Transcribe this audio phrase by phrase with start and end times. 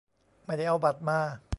[0.45, 1.21] ไม่ได้เอาบัตรมา